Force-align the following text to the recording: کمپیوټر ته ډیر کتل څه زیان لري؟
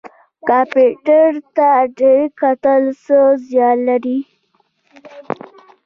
کمپیوټر 0.47 1.31
ته 1.55 1.69
ډیر 1.99 2.23
کتل 2.39 2.81
څه 3.03 3.19
زیان 3.47 3.77
لري؟ 3.87 4.19